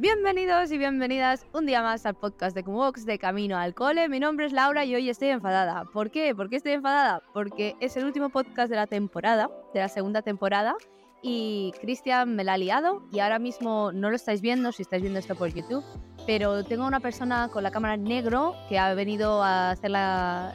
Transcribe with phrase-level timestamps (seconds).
[0.00, 4.08] Bienvenidos y bienvenidas un día más al podcast de Cumox de Camino al Cole.
[4.08, 5.84] Mi nombre es Laura y hoy estoy enfadada.
[5.92, 6.34] ¿Por qué?
[6.34, 7.22] ¿Por qué estoy enfadada?
[7.34, 10.74] Porque es el último podcast de la temporada, de la segunda temporada,
[11.20, 15.02] y Cristian me la ha liado y ahora mismo no lo estáis viendo si estáis
[15.02, 15.84] viendo esto por YouTube,
[16.26, 19.90] pero tengo una persona con la cámara negro que ha venido a hacer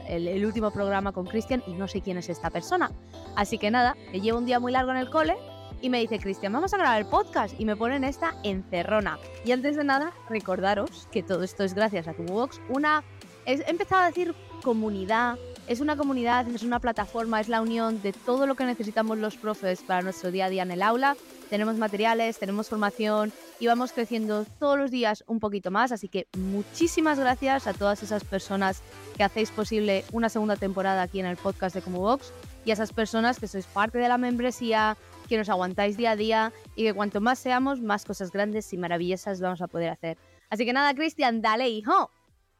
[0.10, 2.90] el, el, último programa con Cristian y no sé quién es esta persona.
[3.36, 5.36] Así que nada, llevo un día muy largo en el cole
[5.82, 7.60] y me dice, Cristian, vamos a grabar el podcast.
[7.60, 9.20] Y me ponen esta encerrona.
[9.44, 12.60] Y antes de nada, recordaros que todo esto es gracias a Cubox.
[12.70, 13.04] Una,
[13.46, 15.38] he empezado a decir comunidad.
[15.68, 19.36] Es una comunidad, es una plataforma, es la unión de todo lo que necesitamos los
[19.36, 21.16] profes para nuestro día a día en el aula.
[21.50, 25.92] Tenemos materiales, tenemos formación y vamos creciendo todos los días un poquito más.
[25.92, 28.82] Así que muchísimas gracias a todas esas personas
[29.18, 32.32] que hacéis posible una segunda temporada aquí en el podcast de Box
[32.66, 36.16] y a esas personas que sois parte de la membresía, que nos aguantáis día a
[36.16, 40.18] día y que cuanto más seamos, más cosas grandes y maravillosas vamos a poder hacer.
[40.50, 42.10] Así que nada, Cristian, dale, hijo.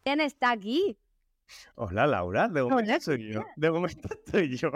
[0.04, 0.98] ¿Quién está aquí?
[1.76, 3.44] Hola Laura, de momento soy yo.
[3.56, 4.72] De momento estoy yo.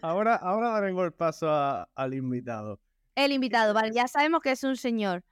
[0.00, 2.80] Ahora, ahora daremos el paso al invitado.
[3.14, 5.22] El invitado, vale, ya sabemos que es un señor.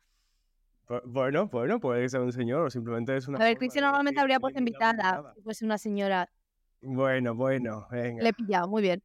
[1.05, 3.39] Bueno, bueno, puede ser un señor o simplemente es una.
[3.39, 6.31] A ver, Cristian normalmente habría puesto invitada, si fuese una señora.
[6.81, 8.23] Bueno, bueno, venga.
[8.23, 9.03] Le he pillado, muy bien.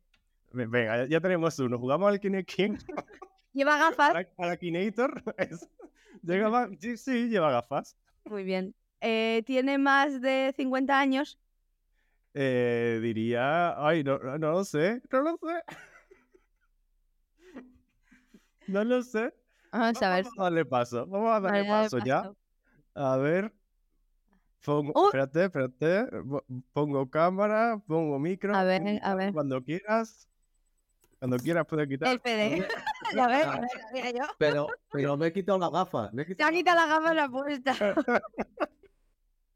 [0.54, 1.80] Venga, ya tenemos uno.
[1.80, 2.52] Jugamos al Kinect
[3.54, 4.28] ¿Lleva gafas?
[4.38, 5.24] A la Kinator.
[6.98, 7.98] sí, lleva gafas.
[8.26, 8.74] Muy bien.
[9.02, 11.40] Eh, ¿Tiene más de 50 años?
[12.34, 13.76] Eh, diría.
[13.86, 15.02] Ay, no, no lo sé.
[15.12, 15.64] No lo sé.
[18.66, 19.34] No lo sé.
[19.74, 20.24] Vamos a ver.
[20.24, 21.06] Vamos a darle paso.
[21.06, 22.32] Vamos a darle paso, ya.
[22.96, 23.54] A ver.
[24.64, 26.08] Pongo, Espérate, espérate.
[26.72, 28.56] Pongo cámara, pongo micro.
[28.56, 29.34] A ver, a ver.
[29.34, 30.30] Cuando quieras.
[31.24, 32.12] Cuando quieras puedes quitar.
[32.12, 32.68] El PD.
[33.16, 33.48] ya ves,
[33.94, 34.24] mira yo.
[34.38, 36.10] Pero, pero me he quitado la gafa.
[36.12, 36.50] Me he quitado...
[36.50, 37.76] Se ha quitado la gafa en la puesta.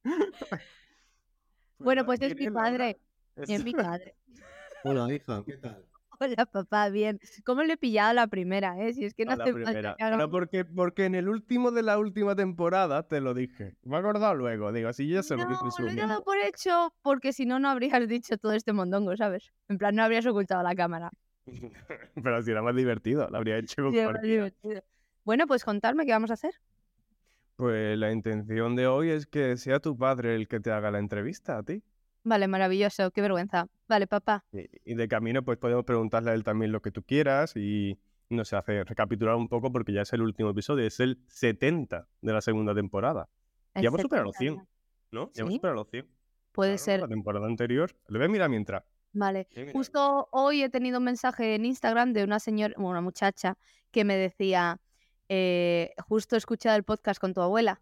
[1.78, 3.01] bueno, pues es mi padre.
[3.35, 4.16] Es mi padre.
[4.85, 5.83] Hola, hija, ¿qué tal?
[6.22, 7.19] Hola, papá, bien.
[7.44, 8.94] ¿Cómo le he pillado la primera, eh?
[8.94, 9.97] Si es que no hace falta.
[10.16, 13.75] No, porque, porque en el último de la última temporada te lo dije.
[13.84, 15.66] Me he acordado luego, digo, así ya se lo dije.
[15.79, 19.17] No, lo he dado por hecho porque si no, no habrías dicho todo este mondongo,
[19.17, 19.51] ¿sabes?
[19.67, 21.11] En plan, no habrías ocultado la cámara.
[22.24, 23.90] Pero si era más divertido, lo habría hecho
[25.24, 26.53] Bueno, pues contarme qué vamos a hacer.
[27.56, 31.00] Pues la intención de hoy es que sea tu padre el que te haga la
[31.00, 31.81] entrevista a ti.
[32.24, 33.68] Vale, maravilloso, qué vergüenza.
[33.88, 34.44] Vale, papá.
[34.52, 37.97] Y, de camino, pues podemos preguntarle a él también lo que tú quieras y
[38.29, 42.08] no sé, hace recapitular un poco porque ya es el último episodio, es el 70
[42.22, 43.29] de la segunda temporada.
[43.74, 44.56] ya hemos superado los 100,
[45.12, 45.31] ¿no?
[45.34, 46.06] Ya hemos superado los 100.
[46.52, 47.00] Puede ser.
[47.00, 47.91] La temporada anterior.
[48.08, 48.84] Le voy a mirar mientras.
[49.13, 49.47] Vale.
[49.73, 53.57] Justo hoy he tenido un mensaje en Instagram de una señora, una muchacha,
[53.91, 54.79] que me decía,
[55.29, 57.81] eh, justo he escuchado el podcast con tu abuela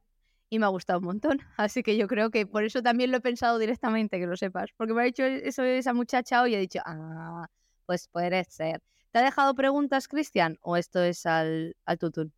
[0.49, 1.39] y me ha gustado un montón.
[1.57, 4.69] Así que yo creo que por eso también lo he pensado directamente, que lo sepas.
[4.77, 7.47] Porque me ha dicho eso esa muchacha hoy y he dicho, ah,
[7.85, 8.81] pues puede ser.
[9.11, 10.57] ¿Te ha dejado preguntas, Cristian?
[10.61, 12.33] ¿O esto es al, al tutún?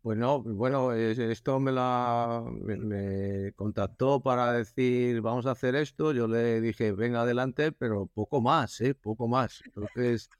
[0.00, 6.12] Pues no, bueno, esto me la me, contactó para decir vamos a hacer esto.
[6.12, 8.94] Yo le dije venga adelante, pero poco más, ¿eh?
[8.94, 9.62] poco más.
[9.66, 10.30] Entonces,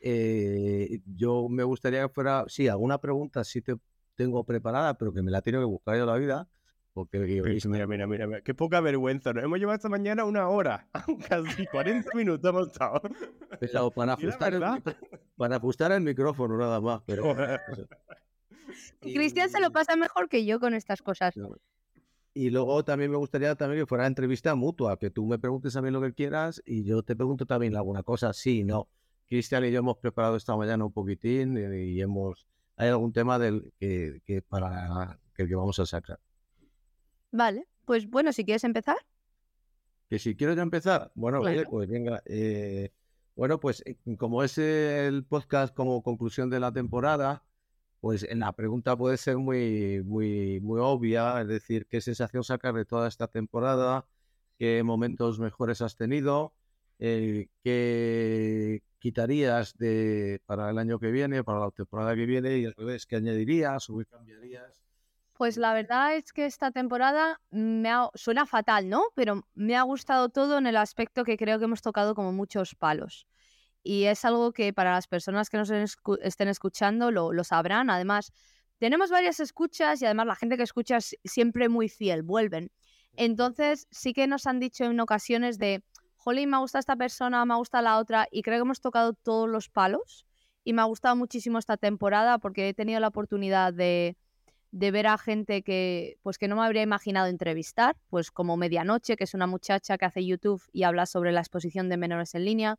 [0.00, 3.76] eh, yo me gustaría que fuera, sí, alguna pregunta sí te
[4.14, 6.48] tengo preparada, pero que me la tengo que buscar yo la vida.
[6.94, 7.18] Porque
[7.64, 9.32] mira, mira, mira, mira, qué poca vergüenza.
[9.32, 10.86] Nos hemos llevado esta mañana una hora,
[11.28, 13.02] casi 40 minutos hemos estado.
[13.90, 14.62] para ajustar, el,
[15.36, 17.34] para ajustar el micrófono nada más, pero.
[19.00, 21.34] Cristian se lo pasa mejor que yo con estas cosas.
[22.32, 25.82] Y luego también me gustaría también que fuera entrevista mutua, que tú me preguntes a
[25.82, 28.88] mí lo que quieras y yo te pregunto también alguna cosa, sí, no.
[29.28, 32.46] Cristian y yo hemos preparado esta mañana un poquitín y, hemos
[32.76, 36.18] hay algún tema del que, para que, que vamos a sacar.
[37.30, 38.96] Vale, pues bueno, si quieres empezar.
[40.08, 42.22] Que si quiero ya empezar, bueno, pues venga.
[42.26, 42.92] Eh,
[43.36, 47.44] bueno, pues eh, como es el podcast como conclusión de la temporada,
[48.04, 52.84] pues la pregunta puede ser muy, muy, muy obvia, es decir, ¿qué sensación sacas de
[52.84, 54.04] toda esta temporada?
[54.58, 56.52] ¿Qué momentos mejores has tenido?
[56.98, 62.58] Eh, ¿Qué quitarías de, para el año que viene, para la temporada que viene?
[62.58, 64.70] Y al revés, ¿qué añadirías o qué cambiarías?
[65.32, 68.10] Pues la verdad es que esta temporada me ha...
[68.12, 69.04] suena fatal, ¿no?
[69.14, 72.74] Pero me ha gustado todo en el aspecto que creo que hemos tocado como muchos
[72.74, 73.26] palos.
[73.84, 77.90] Y es algo que para las personas que nos estén escuchando lo, lo sabrán.
[77.90, 78.32] Además,
[78.78, 82.72] tenemos varias escuchas y además la gente que escucha es siempre muy fiel, vuelven.
[83.14, 85.84] Entonces, sí que nos han dicho en ocasiones de,
[86.24, 89.48] jolín, me gusta esta persona, me gusta la otra, y creo que hemos tocado todos
[89.48, 90.26] los palos.
[90.64, 94.16] Y me ha gustado muchísimo esta temporada porque he tenido la oportunidad de,
[94.70, 99.16] de ver a gente que, pues que no me habría imaginado entrevistar, pues como Medianoche,
[99.16, 102.46] que es una muchacha que hace YouTube y habla sobre la exposición de menores en
[102.46, 102.78] línea,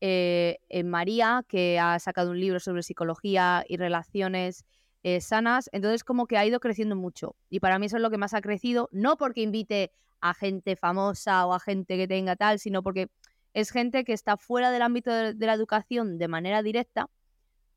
[0.00, 4.64] eh, María, que ha sacado un libro sobre psicología y relaciones
[5.02, 5.70] eh, sanas.
[5.72, 7.36] Entonces, como que ha ido creciendo mucho.
[7.48, 10.76] Y para mí eso es lo que más ha crecido, no porque invite a gente
[10.76, 13.08] famosa o a gente que tenga tal, sino porque
[13.54, 17.08] es gente que está fuera del ámbito de, la educación de manera directa,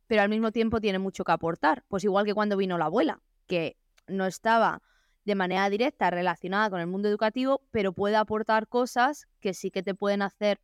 [0.07, 1.83] pero al mismo tiempo tiene mucho que aportar.
[1.87, 3.77] Pues igual que cuando vino la abuela, que
[4.07, 4.81] no estaba
[5.23, 9.83] de manera directa relacionada con el mundo educativo, pero puede aportar cosas que sí que
[9.83, 10.59] te pueden hacer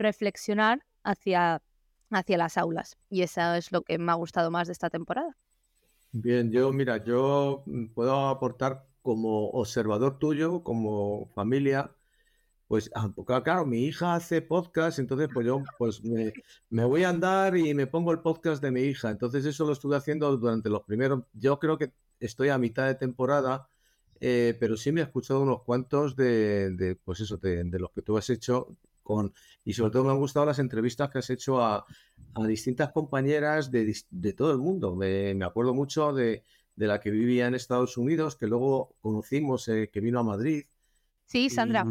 [0.00, 1.62] reflexionar hacia,
[2.10, 2.96] hacia las aulas.
[3.08, 5.36] Y eso es lo que me ha gustado más de esta temporada.
[6.12, 11.94] Bien, yo, mira, yo mm, puedo aportar como observador tuyo, como familia,
[12.70, 13.12] pues, ah,
[13.42, 17.88] claro, mi hija hace podcast, entonces pues yo pues me, voy a andar y me
[17.88, 19.10] pongo el podcast de mi hija.
[19.10, 22.94] Entonces eso lo estuve haciendo durante los primeros, yo creo que estoy a mitad de
[22.94, 23.68] temporada,
[24.20, 27.90] eh, pero sí me he escuchado unos cuantos de, de pues eso, de, de, los
[27.90, 28.76] que tú has hecho
[29.10, 29.34] con,
[29.64, 31.84] y sobre todo me han gustado las entrevistas que has hecho a,
[32.34, 34.94] a distintas compañeras de, de, todo el mundo.
[34.94, 36.44] Me, me acuerdo mucho de,
[36.76, 40.64] de, la que vivía en Estados Unidos, que luego conocimos, eh, que vino a Madrid.
[41.26, 41.84] Sí, Sandra.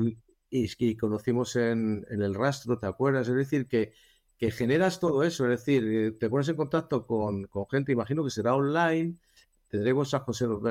[0.50, 3.28] Y, y, conocimos en, en, el rastro, ¿te acuerdas?
[3.28, 3.92] Es decir, que,
[4.38, 8.24] que generas todo eso, es decir, eh, te pones en contacto con, con gente, imagino
[8.24, 9.18] que será online,
[9.68, 10.24] tendremos esas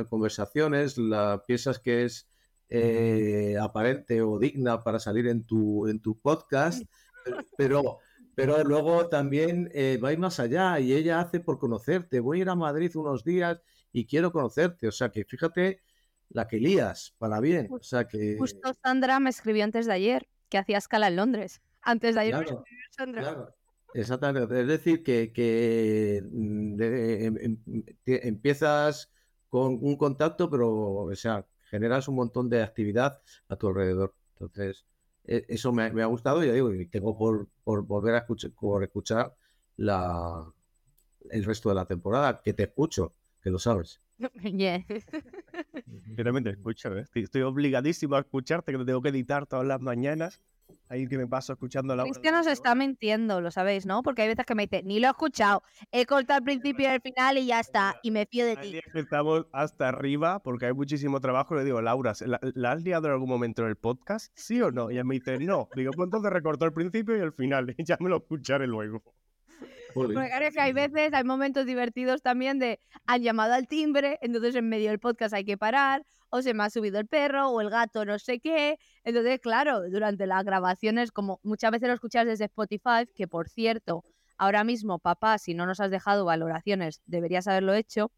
[0.09, 2.27] conversaciones, la, piensas que es
[2.69, 6.82] eh, aparente o digna para salir en tu, en tu podcast,
[7.56, 7.99] pero,
[8.35, 12.20] pero luego también eh, va a ir más allá y ella hace por conocerte.
[12.20, 13.61] Voy a ir a Madrid unos días
[13.93, 14.88] y quiero conocerte.
[14.88, 15.81] O sea que fíjate
[16.31, 17.69] la que lías para bien.
[17.70, 18.37] O sea que...
[18.38, 21.61] Justo Sandra me escribió antes de ayer que hacía escala en Londres.
[21.82, 23.55] Antes de ayer claro, Sandra.
[23.94, 24.61] Exactamente.
[24.61, 29.11] Es decir, que, que mm, em, em, empiezas
[29.49, 34.15] con un contacto, pero o sea, generas un montón de actividad a tu alrededor.
[34.35, 34.85] Entonces,
[35.25, 38.82] e, eso me, ha gustado y digo, y tengo por, por volver a escuchar, por
[38.82, 39.35] escuchar
[39.76, 40.50] la,
[41.31, 43.12] el resto de la temporada, que te escucho,
[43.43, 44.00] que lo sabes.
[44.43, 44.85] Yeah.
[46.17, 47.05] Realmente escucho, ¿eh?
[47.15, 50.41] estoy obligadísimo a escucharte, que te tengo que editar todas las mañanas
[50.88, 54.03] ahí que me paso escuchando la Es que nos está mintiendo, lo sabéis, ¿no?
[54.03, 55.62] Porque hay veces que me dice, ni lo he escuchado,
[55.93, 58.81] he cortado el principio y el final y ya está, y me fío de ti.
[58.94, 61.55] Estamos hasta arriba porque hay muchísimo trabajo.
[61.55, 62.12] Le digo, Laura,
[62.55, 64.32] ¿la, has liado en algún momento en el podcast?
[64.35, 64.91] ¿Sí o no?
[64.91, 65.69] Y ella me dice, no.
[65.75, 69.03] Digo, pues entonces recortó el principio y el final, y ya me lo escucharé luego.
[69.94, 74.55] Porque claro, que hay veces, hay momentos divertidos también de han llamado al timbre, entonces
[74.55, 77.61] en medio del podcast hay que parar, o se me ha subido el perro, o
[77.61, 78.79] el gato, no sé qué.
[79.05, 84.05] Entonces, claro, durante las grabaciones, como muchas veces lo escuchas desde Spotify, que por cierto,
[84.37, 88.11] ahora mismo, papá, si no nos has dejado valoraciones, deberías haberlo hecho.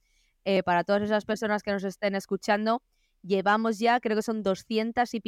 [0.44, 2.82] Eh, para todas esas personas que nos estén escuchando,
[3.22, 5.22] llevamos ya, creo que son 200 y,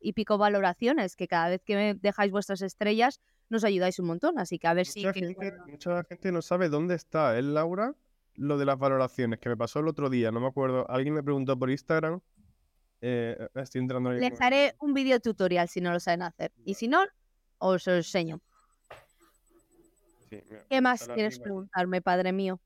[0.00, 4.38] y pico valoraciones, que cada vez que me dejáis vuestras estrellas, nos ayudáis un montón.
[4.38, 5.20] Así que a ver mucha si.
[5.20, 7.94] Gente, mucha gente no sabe dónde está, ¿eh, Laura?
[8.36, 10.90] Lo de las valoraciones, que me pasó el otro día, no me acuerdo.
[10.90, 12.20] Alguien me preguntó por Instagram.
[13.00, 14.18] Eh, estoy entrando ahí.
[14.18, 16.52] Les haré un video tutorial si no lo saben hacer.
[16.64, 17.04] Y si no,
[17.58, 18.40] os lo enseño.
[20.68, 22.60] ¿Qué más quieres preguntarme, padre mío?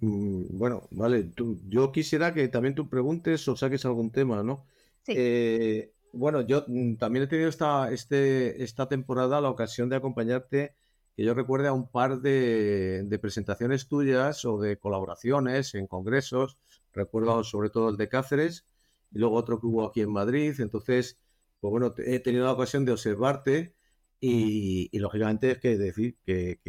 [0.00, 1.24] Mm, bueno, vale.
[1.24, 4.66] Tú, yo quisiera que también tú preguntes o saques algún tema, ¿no?
[5.02, 5.12] Sí.
[5.16, 10.74] Eh, bueno, yo mm, también he tenido esta, este, esta temporada la ocasión de acompañarte,
[11.18, 16.58] que yo recuerde a un par de, presentaciones tuyas o de colaboraciones en congresos.
[16.92, 18.66] Recuerdo sobre todo el de Cáceres
[19.10, 20.54] y luego otro que hubo aquí en Madrid.
[20.60, 21.18] Entonces,
[21.58, 23.74] pues bueno, he tenido la ocasión de observarte
[24.20, 26.60] y, lógicamente es que decir que,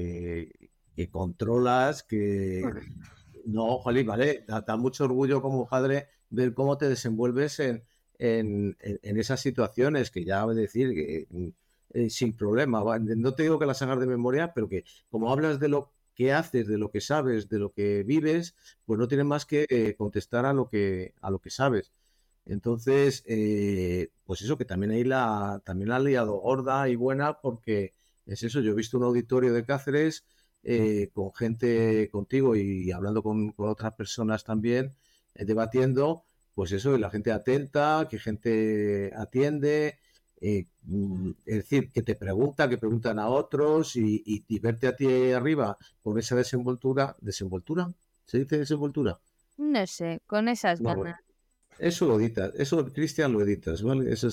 [0.96, 2.64] que, controlas, que
[3.46, 7.86] no, jolín, vale, da, mucho orgullo como padre ver cómo te desenvuelves en,
[8.18, 11.50] en, esas situaciones que ya voy a decir que mm,
[11.92, 12.84] eh, sin problema.
[13.00, 16.34] No te digo que las hagas de memoria, pero que como hablas de lo que
[16.34, 18.56] haces, de lo que sabes, de lo que vives,
[18.86, 21.92] pues no tienes más que eh, contestar a lo que, a lo que sabes.
[22.46, 27.40] Entonces, eh, pues eso, que también ahí la, también la han liado gorda y buena
[27.42, 27.94] porque
[28.26, 30.26] es eso, yo he visto un auditorio de Cáceres
[31.14, 34.96] con gente contigo y hablando con, con otras personas también
[35.34, 40.00] debatiendo, pues eso, la gente atenta, que gente atiende,
[40.42, 45.32] eh, mm, es decir, que te pregunta, que preguntan a otros y, verte a ti
[45.32, 47.92] arriba con esa desenvoltura, ¿desenvoltura?
[48.26, 49.20] ¿Se dice desenvoltura?
[49.58, 51.20] No sé, con esas ganas.
[51.78, 54.12] Eso lo editas, eso Cristian lo editas, ¿vale?
[54.12, 54.28] Eso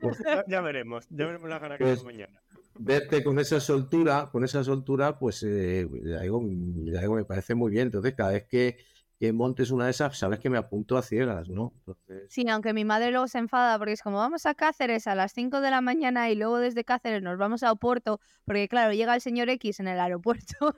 [0.00, 2.40] pues, ya, veremos, ya veremos la gana que pues, mañana.
[2.78, 5.88] Verte con esa soltura, con esa soltura, pues eh,
[6.20, 7.88] algo, me parece muy bien.
[7.88, 8.76] Entonces, cada vez que,
[9.22, 11.72] que montes una de esas, sabes que me apunto a ciegas, ¿no?
[12.28, 15.32] Sí, aunque mi madre luego se enfada porque es como vamos a Cáceres a las
[15.32, 19.14] 5 de la mañana y luego desde Cáceres nos vamos a Oporto, porque claro, llega
[19.14, 20.76] el señor X en el aeropuerto.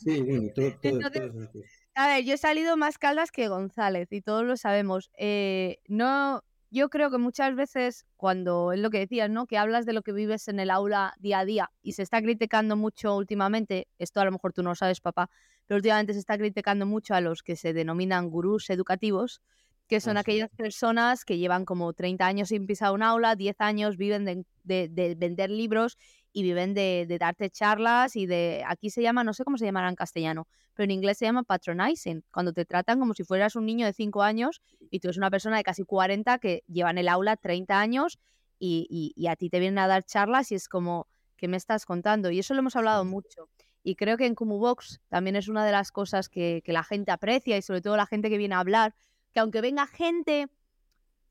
[0.00, 0.52] sí, bueno,
[1.96, 5.10] a ver, yo he salido más caldas que González y todos lo sabemos.
[5.18, 9.46] Eh, no, yo creo que muchas veces cuando es lo que decías, ¿no?
[9.46, 12.22] Que hablas de lo que vives en el aula día a día y se está
[12.22, 15.28] criticando mucho últimamente, esto a lo mejor tú no lo sabes, papá,
[15.66, 19.42] pero últimamente se está criticando mucho a los que se denominan gurús educativos,
[19.86, 23.96] que son aquellas personas que llevan como 30 años sin pisar un aula, 10 años
[23.96, 25.98] viven de, vender libros
[26.32, 29.88] y viven de, darte charlas y de, aquí se llama, no sé cómo se llamará
[29.88, 33.66] en castellano, pero en inglés se llama patronizing, cuando te tratan como si fueras un
[33.66, 36.98] niño de 5 años y tú eres una persona de casi 40 que lleva en
[36.98, 38.18] el aula 30 años
[38.58, 41.84] y, y a ti te vienen a dar charlas y es como, ¿qué me estás
[41.84, 42.30] contando?
[42.30, 43.50] Y eso lo hemos hablado mucho.
[43.86, 47.58] Y creo que en Box también es una de las cosas que, la gente aprecia
[47.58, 48.94] y sobre todo la gente que viene a hablar,
[49.32, 50.48] que aunque venga gente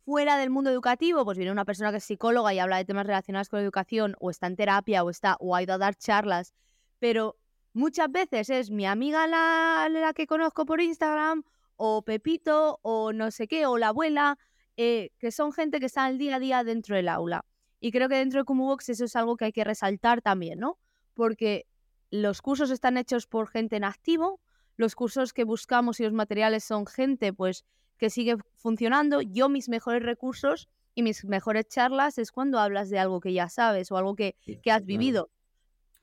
[0.05, 3.07] fuera del mundo educativo, pues viene una persona que es psicóloga y habla de temas
[3.07, 5.95] relacionados con la educación, o está en terapia, o está, o ha ido a dar
[5.95, 6.53] charlas,
[6.99, 7.37] pero
[7.73, 11.43] muchas veces es mi amiga la, que conozco por Instagram,
[11.75, 14.37] o Pepito, o no sé qué, o la abuela,
[14.77, 17.45] eh, que son gente que está al día a día dentro del aula.
[17.79, 20.77] Y creo que dentro de Box eso es algo que hay que resaltar también, ¿no?
[21.15, 21.65] Porque
[22.13, 24.39] los cursos están hechos por gente en activo,
[24.77, 27.65] los cursos que buscamos y los materiales son gente pues
[27.97, 29.21] que sigue funcionando.
[29.21, 33.49] Yo mis mejores recursos y mis mejores charlas es cuando hablas de algo que ya
[33.49, 34.35] sabes o algo que,
[34.71, 35.31] has vivido.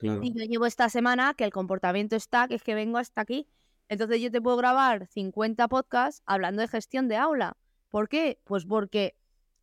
[0.01, 3.47] Y yo llevo esta semana que el comportamiento está, que es que vengo hasta aquí.
[3.87, 7.55] Entonces yo te puedo grabar 50 podcasts hablando de gestión de aula.
[7.89, 8.41] ¿Por qué?
[8.43, 9.15] Pues porque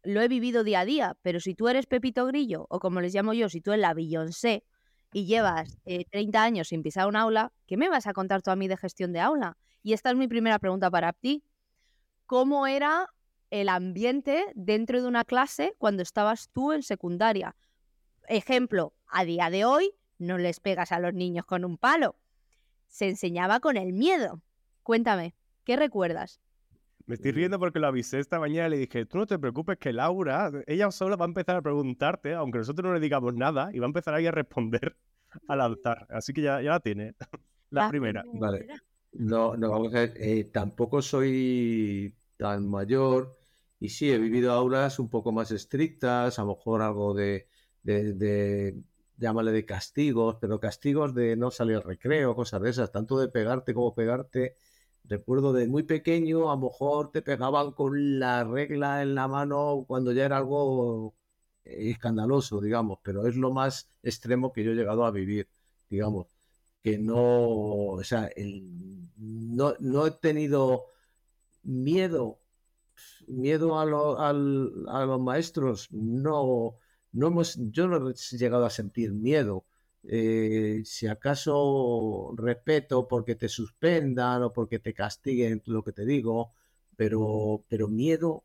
[0.02, 1.18] lo he vivido día a día.
[1.20, 3.92] Pero si tú eres Pepito Grillo, o como les llamo yo, si tú eres la
[3.92, 4.64] Beyoncé,
[5.12, 8.50] y llevas 30 eh, años sin pisar un aula, ¿qué me vas a contar tú
[8.50, 9.56] a mí de gestión de aula?
[9.82, 11.42] Y esta es mi primera pregunta para ti.
[12.26, 13.08] ¿Cómo era
[13.50, 17.56] el ambiente dentro de una clase cuando estabas tú en secundaria?
[18.26, 22.16] Ejemplo, a día de hoy no les pegas a los niños con un palo.
[22.88, 24.42] Se enseñaba con el miedo.
[24.82, 25.34] Cuéntame,
[25.64, 26.40] ¿qué recuerdas?
[27.08, 29.78] Me estoy riendo porque lo avisé esta mañana y le dije, tú no te preocupes
[29.78, 33.70] que Laura, ella sola va a empezar a preguntarte, aunque nosotros no le digamos nada,
[33.72, 34.94] y va a empezar ahí a responder
[35.48, 36.06] al altar.
[36.10, 37.14] Así que ya, ya la tiene.
[37.70, 38.24] La, primera.
[38.34, 38.66] Vale.
[39.12, 43.38] No, no, vamos a ver, eh, tampoco soy tan mayor
[43.80, 47.48] y sí, he vivido aulas un poco más estrictas, a lo mejor algo de,
[47.82, 48.82] de, de
[49.16, 53.28] llámale de castigos, pero castigos de no salir al recreo, cosas de esas, tanto de
[53.28, 54.56] pegarte como pegarte
[55.08, 59.84] Recuerdo de muy pequeño, a lo mejor te pegaban con la regla en la mano
[59.88, 61.14] cuando ya era algo
[61.64, 65.48] eh, escandaloso, digamos, pero es lo más extremo que yo he llegado a vivir,
[65.88, 66.26] digamos,
[66.82, 68.30] que no, o sea,
[69.16, 70.84] no, no, he tenido
[71.62, 72.40] miedo,
[73.28, 73.82] miedo a,
[74.30, 74.32] a
[75.06, 76.76] los maestros, no,
[77.12, 79.64] no hemos, yo no he llegado a sentir miedo,
[80.04, 86.52] eh, si acaso respeto porque te suspendan o porque te castiguen lo que te digo,
[86.96, 88.44] pero, pero miedo,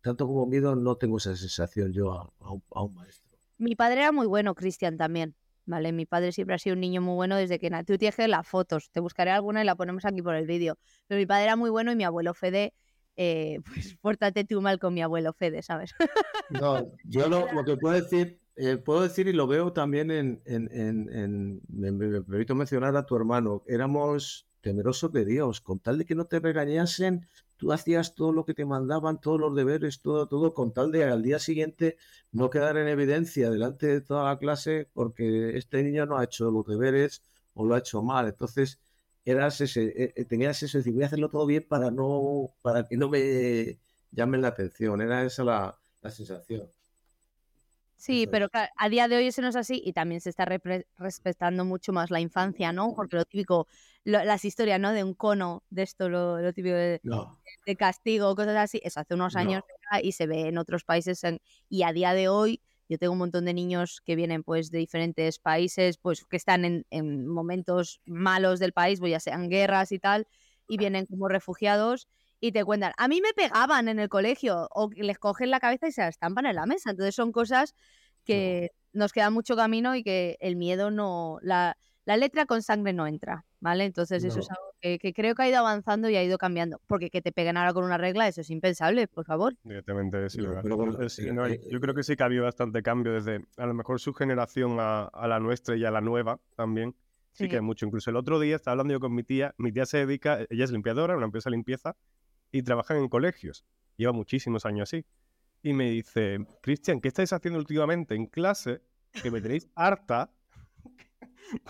[0.00, 3.38] tanto como miedo, no tengo esa sensación yo a, un, maestro.
[3.58, 5.34] Mi padre era muy bueno, Cristian también.
[5.64, 5.92] ¿vale?
[5.92, 7.94] Mi padre siempre ha sido un niño muy bueno desde que nació.
[7.94, 10.78] Tú tienes las fotos, te buscaré alguna y la ponemos aquí por el vídeo.
[11.06, 12.74] Pero mi padre era muy bueno y mi abuelo Fede,
[13.16, 15.94] eh, pues pórtate tú mal con mi abuelo Fede, ¿sabes?
[16.50, 20.68] No, yo lo, que puedo decir eh, puedo decir y lo veo también en, en,
[20.70, 26.14] en, me, permito mencionar a tu hermano, éramos temerosos de Dios, con tal de que
[26.14, 27.26] no te regañasen,
[27.56, 31.04] tú hacías todo lo que te mandaban, todos los deberes, todo, todo, con tal de
[31.04, 31.96] al día siguiente
[32.30, 36.50] no quedar en evidencia delante de toda la clase porque este niño no ha hecho
[36.50, 37.22] los deberes
[37.54, 38.28] o lo ha hecho mal.
[38.28, 38.80] Entonces,
[39.24, 42.86] eras ese, eh, eh, tenías eso, decir, voy a hacerlo todo bien para no, para
[42.86, 43.78] que no me
[44.10, 45.00] llamen la atención.
[45.00, 46.68] Era esa la, la sensación.
[48.02, 50.44] Sí, pero a día de hoy eso no es así y también se está
[50.98, 52.94] respetando mucho más la infancia, ¿no?
[52.96, 53.68] Porque lo típico,
[54.02, 54.90] las historias, ¿no?
[54.90, 57.00] De un cono, de esto, lo, típico de,
[57.78, 59.62] castigo, cosas así, eso hace unos años
[60.02, 61.22] y se ve en otros países.
[61.68, 62.60] y a día de hoy,
[62.92, 66.64] yo tengo un montón de niños que vienen pues de diferentes países, pues que están
[66.64, 70.26] en, en momentos malos del país, pues ya sean guerras y tal,
[70.68, 72.08] y vienen como refugiados
[72.40, 72.92] y te cuentan.
[72.98, 76.08] A mí me pegaban en el colegio o les cogen la cabeza y se la
[76.08, 76.90] estampan en la mesa.
[76.90, 77.74] Entonces son cosas
[78.24, 82.92] que nos queda mucho camino y que el miedo no, la, la letra con sangre
[82.92, 83.84] no entra, ¿vale?
[83.84, 86.80] Entonces eso es algo que, creo que ha ido avanzando y ha ido cambiando.
[86.86, 89.54] Porque que te peguen ahora con una regla, eso es impensable, por favor.
[89.62, 90.40] Directamente, sí.
[90.42, 94.78] yo creo que sí que ha habido bastante cambio desde a lo mejor su generación
[94.80, 96.96] a, la nuestra y a la nueva también.
[97.32, 97.86] Sí, que hay mucho.
[97.86, 99.54] Incluso el otro día estaba hablando yo con mi tía.
[99.56, 101.96] Mi tía se dedica, ella es limpiadora, una empresa de limpieza,
[102.50, 103.64] y trabaja en colegios.
[103.96, 105.06] Lleva muchísimos años así.
[105.62, 108.82] Y me dice, Cristian, ¿qué estáis haciendo últimamente en clase?
[109.22, 110.30] Que me tenéis harta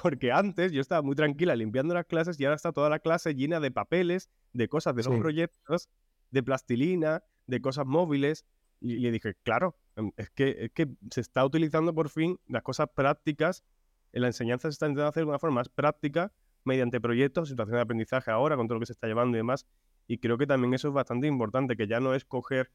[0.02, 3.34] porque antes yo estaba muy tranquila limpiando las clases y ahora está toda la clase
[3.34, 5.88] llena de papeles, de cosas de los proyectos,
[6.30, 8.44] de plastilina, de cosas móviles.
[8.80, 12.62] Y, le dije, claro, em, es que, es que se está utilizando por fin las
[12.62, 13.64] cosas prácticas,
[14.12, 16.32] en la enseñanza se está intentando hacer de una forma más práctica
[16.64, 19.66] mediante proyectos, situaciones de aprendizaje ahora, con todo lo que se está llevando y demás.
[20.06, 22.70] Y creo que también eso es bastante importante, que ya no es coger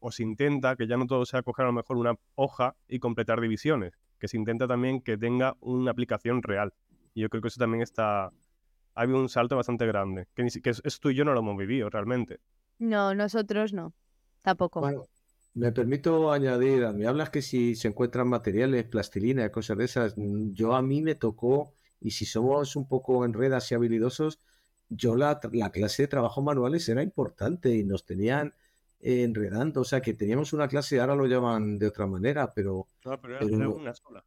[0.00, 2.98] o se intenta que ya no todo sea coger a lo mejor una hoja y
[2.98, 6.72] completar divisiones, que se intenta también que tenga una aplicación real.
[7.14, 8.26] Y yo creo que eso también está...
[8.26, 11.40] Ha habido un salto bastante grande, que, ni, que eso tú y yo no lo
[11.40, 12.40] hemos vivido realmente.
[12.78, 13.92] No, nosotros no,
[14.42, 14.80] tampoco.
[14.80, 15.04] Bueno,
[15.54, 20.52] me permito añadir, me hablas que si se encuentran materiales, plastilina, cosas de esas, mm,
[20.52, 24.40] yo a mí me tocó, y si somos un poco enredas y habilidosos,
[24.88, 28.54] yo la, la clase de trabajo manuales era importante y nos tenían
[29.00, 29.80] enredando.
[29.80, 32.88] O sea, que teníamos una clase, ahora lo llaman de otra manera, pero.
[33.04, 34.24] No, pero era, una sola.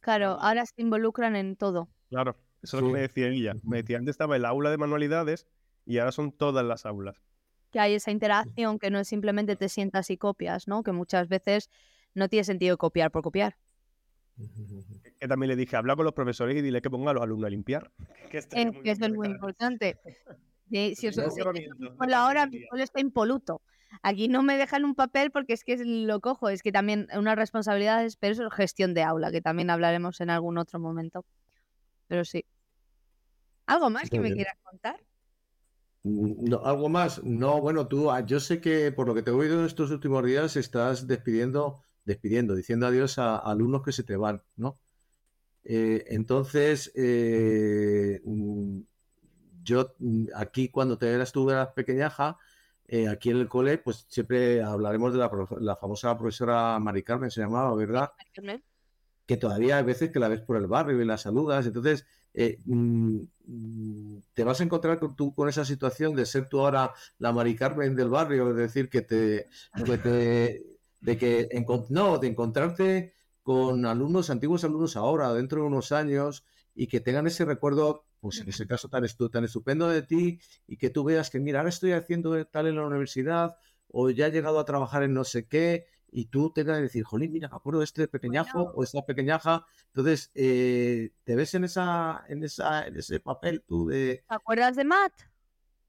[0.00, 1.88] Claro, ahora se involucran en todo.
[2.08, 3.54] Claro, eso es lo que me decía ella.
[3.62, 5.46] Me decía, antes estaba el aula de manualidades
[5.84, 7.16] y ahora son todas las aulas.
[7.70, 10.82] Que hay esa interacción que no es simplemente te sientas y copias, ¿no?
[10.82, 11.68] Que muchas veces
[12.14, 13.56] no tiene sentido copiar por copiar.
[15.18, 17.48] Que también le dije, habla con los profesores y dile que ponga a los alumnos
[17.48, 17.90] a limpiar.
[18.30, 19.98] Que, es que eso es muy importante.
[20.70, 23.62] si os la hora, mi está impoluto.
[24.02, 27.34] Aquí no me dejan un papel porque es que lo cojo, es que también una
[27.34, 31.24] responsabilidad es, pero eso es gestión de aula, que también hablaremos en algún otro momento.
[32.06, 32.44] Pero sí.
[33.66, 35.00] ¿Algo más que me quieras contar?
[36.02, 37.22] No, ¿Algo más?
[37.24, 39.90] No, bueno, tú, ah, yo sé que por lo que te he oído en estos
[39.90, 44.78] últimos días estás despidiendo, despidiendo, diciendo adiós a, alumnos que se te van, ¿no?
[45.64, 48.22] Eh, entonces, eh,
[49.68, 52.38] yo mm, aquí cuando te eras tú eras pequeñaja,
[52.86, 55.18] eh, aquí en el cole, pues siempre hablaremos de
[55.60, 58.10] la, famosa profesora Mari Carmen, se llamaba, ¿verdad?
[59.26, 61.66] Que todavía hay veces que la ves por el barrio y la saludas.
[61.66, 63.18] Entonces, eh, mm,
[64.32, 67.54] te vas a encontrar con, tú, con esa situación de ser tú ahora la Mari
[67.54, 69.48] Carmen del barrio, es decir, que te,
[71.00, 71.48] de que
[71.90, 77.26] no, de encontrarte con alumnos, antiguos alumnos ahora, dentro de unos años, y que tengan
[77.26, 81.30] ese recuerdo pues en ese caso tan, tan estupendo de ti y que tú veas
[81.30, 83.56] que, mira, ahora estoy haciendo tal en la universidad
[83.88, 87.04] o ya he llegado a trabajar en no sé qué y tú tengas que decir,
[87.04, 89.66] jolín, mira, me acuerdo de este pequeñajo o esta pequeñaja.
[89.88, 94.24] Entonces, eh, te ves en, esa, en, esa, en ese papel tú de...
[94.26, 95.12] ¿Te acuerdas de Matt?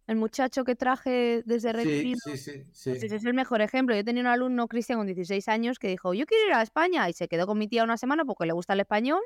[0.07, 2.17] El muchacho que traje desde Retiro.
[2.25, 3.95] Sí, sí, sí, ese es el mejor ejemplo.
[3.95, 7.07] Yo tenía un alumno, Cristian, con 16 años, que dijo, yo quiero ir a España.
[7.07, 9.21] Y se quedó con mi tía una semana porque le gusta el español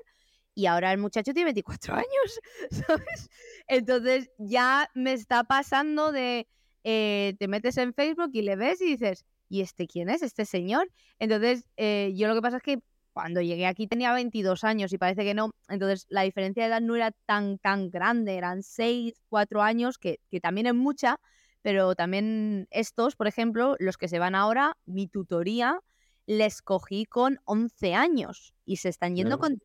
[0.55, 2.39] y ahora el muchacho tiene 24 años,
[2.71, 3.29] ¿sabes?
[3.67, 6.47] Entonces ya me está pasando de,
[6.83, 10.21] eh, te metes en Facebook y le ves y dices, ¿y este quién es?
[10.21, 10.89] ¿Este señor?
[11.19, 12.79] Entonces eh, yo lo que pasa es que
[13.13, 16.81] cuando llegué aquí tenía 22 años y parece que no, entonces la diferencia de edad
[16.81, 21.19] no era tan, tan grande, eran 6, 4 años, que, que también es mucha,
[21.61, 25.79] pero también estos, por ejemplo, los que se van ahora, mi tutoría
[26.25, 29.61] les cogí con 11 años y se están yendo con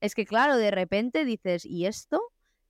[0.00, 2.20] es que claro, de repente dices, ¿y esto?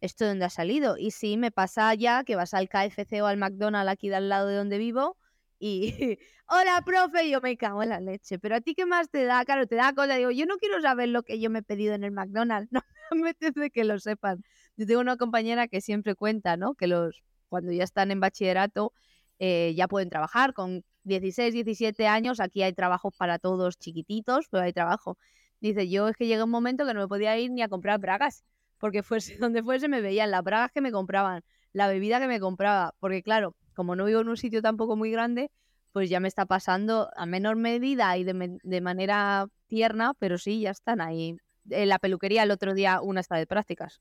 [0.00, 0.96] ¿Esto de dónde ha salido?
[0.96, 4.28] Y sí, me pasa ya que vas al KFC o al McDonald's aquí de al
[4.28, 5.16] lado de donde vivo
[5.58, 8.38] y, hola, profe, yo me cago en la leche.
[8.38, 9.44] Pero a ti, ¿qué más te da?
[9.44, 10.16] Claro, te da cosa.
[10.16, 12.70] Digo, yo no quiero saber lo que yo me he pedido en el McDonald's.
[13.10, 14.44] No me apetece que lo sepan.
[14.76, 16.74] Yo tengo una compañera que siempre cuenta, ¿no?
[16.74, 18.92] Que los, cuando ya están en bachillerato,
[19.38, 22.38] eh, ya pueden trabajar con 16, 17 años.
[22.38, 25.16] Aquí hay trabajos para todos chiquititos, pero hay trabajo.
[25.60, 27.98] Dice, yo es que llega un momento que no me podía ir ni a comprar
[27.98, 28.44] bragas,
[28.78, 31.42] porque fuese donde fuese me veían las bragas que me compraban,
[31.72, 35.10] la bebida que me compraba, porque claro, como no vivo en un sitio tampoco muy
[35.10, 35.50] grande,
[35.92, 40.70] pues ya me está pasando a menor medida y de, manera tierna, pero sí, ya
[40.70, 41.36] están ahí.
[41.70, 44.00] En la peluquería el otro día una está de prácticas.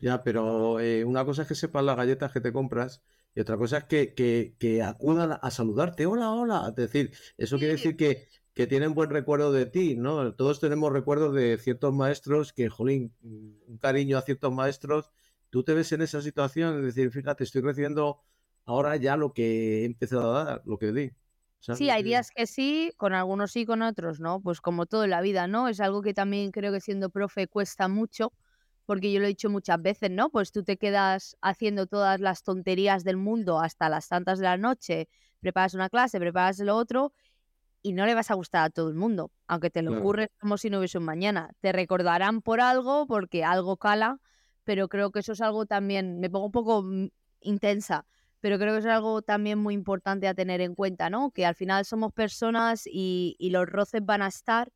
[0.00, 3.02] Ya, pero eh, una cosa es que sepas las galletas que te compras
[3.34, 6.06] y otra cosa es que, que, que acudan a saludarte.
[6.06, 6.66] Hola, hola.
[6.68, 10.34] Es decir, eso quiere decir que, que tienen buen recuerdo de ti, ¿no?
[10.34, 15.12] Todos tenemos recuerdos de ciertos maestros que, jolín, un cariño a ciertos maestros.
[15.48, 18.20] Tú te ves en esa situación, es decir, fíjate, estoy recibiendo
[18.64, 21.12] ahora ya lo que he empezado a dar, lo que di.
[21.60, 25.10] Sí, hay días que sí, con algunos sí, con otros no, pues como todo en
[25.10, 25.68] la vida, ¿no?
[25.68, 28.32] Es algo que también creo que siendo profe cuesta mucho,
[28.86, 30.30] porque yo lo he dicho muchas veces, ¿no?
[30.30, 34.56] Pues tú te quedas haciendo todas las tonterías del mundo hasta las tantas de la
[34.56, 37.12] noche, preparas una clase, preparas lo otro,
[37.82, 40.58] y no le vas a gustar a todo el mundo, aunque te lo ocurre como
[40.58, 41.50] si no hubiese un mañana.
[41.60, 44.20] Te recordarán por algo, porque algo cala,
[44.64, 47.08] pero creo que eso es algo también, me pongo un poco mm,
[47.40, 48.06] intensa,
[48.40, 51.30] pero creo que es algo también muy importante a tener en cuenta, ¿no?
[51.30, 54.70] Que al final somos personas y, los roces van a estar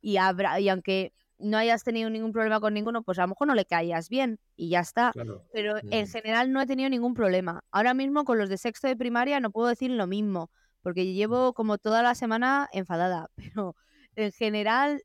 [0.00, 3.48] y, habrá, y aunque no hayas tenido ningún problema con ninguno, pues a lo mejor
[3.48, 5.12] no le caías bien y ya está.
[5.52, 7.62] Pero en general no he tenido ningún problema.
[7.70, 10.50] Ahora mismo con los de sexto de primaria no puedo decir lo mismo,
[10.82, 13.76] porque llevo como toda la semana enfadada, pero
[14.16, 15.02] en general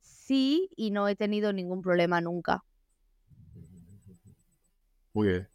[0.00, 2.64] sí y no he tenido ningún problema nunca.
[5.12, 5.48] Muy bien.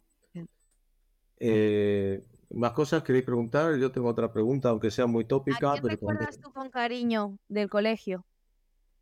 [1.38, 3.76] Eh, ¿Más cosas queréis preguntar?
[3.76, 5.72] Yo tengo otra pregunta, aunque sea muy tópica.
[5.72, 8.24] ¿A quién recuerdas tú con cariño del colegio?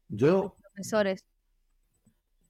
[0.09, 0.57] Yo.
[0.61, 1.25] profesores.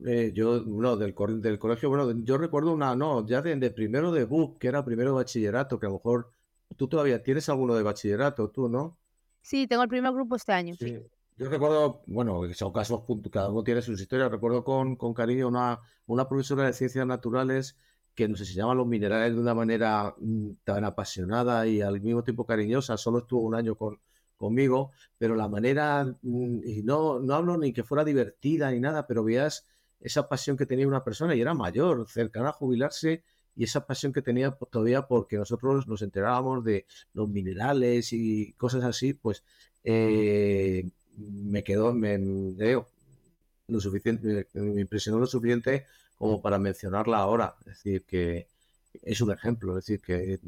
[0.06, 4.24] Eh, yo, no, del, del colegio, bueno, yo recuerdo una, no, ya de, primero de
[4.24, 6.32] BUP, que era primero de bachillerato, que a lo mejor
[6.76, 8.98] tú todavía tienes alguno de bachillerato, tú, ¿no?
[9.42, 10.74] Sí, tengo el primer grupo este año.
[10.78, 10.98] Sí.
[11.36, 14.30] Yo recuerdo, bueno, son casos, cada uno tiene sus historias.
[14.30, 17.78] Recuerdo con, con cariño una, una profesora de ciencias naturales
[18.14, 22.44] que nos enseñaba los minerales de una manera mm, tan apasionada y al mismo tiempo
[22.44, 22.98] cariñosa.
[22.98, 23.98] Solo estuvo un año con,
[24.36, 29.06] conmigo, pero la manera, mm, y no, no hablo ni que fuera divertida ni nada,
[29.06, 29.66] pero veías
[30.00, 33.22] esa pasión que tenía una persona y era mayor, cercana a jubilarse,
[33.56, 38.84] y esa pasión que tenía todavía porque nosotros nos enterábamos de los minerales y cosas
[38.84, 39.42] así, pues
[39.84, 45.86] eh, me quedó, me, lo suficiente, me impresionó lo suficiente
[46.16, 47.54] como para mencionarla ahora.
[47.60, 48.46] Es decir, que
[49.02, 49.78] es un ejemplo.
[49.78, 50.38] Es decir, que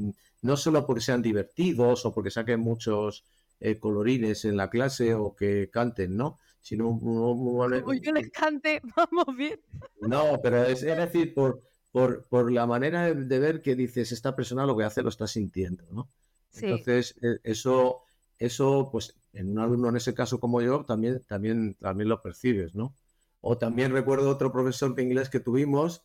[0.42, 3.24] no solo porque sean divertidos o porque saquen muchos
[3.60, 6.38] eh, colorines en la clase o que canten, ¿no?
[6.60, 9.60] Sino Uy, yo les cante, vamos bien.
[10.00, 11.62] No, pero es, decir, por,
[11.92, 15.26] por, por, la manera de, ver que dices, esta persona lo que hace lo está
[15.26, 16.08] sintiendo, ¿no?
[16.54, 18.02] Entonces, e, eso,
[18.38, 22.74] eso, pues, en un alumno en ese caso como yo, también, también, también lo percibes,
[22.74, 22.94] ¿no?
[23.40, 26.02] O también recuerdo otro profesor de inglés que tuvimos,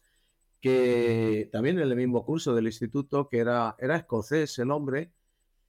[0.61, 5.11] que también en el mismo curso del instituto, que era, era escocés el hombre,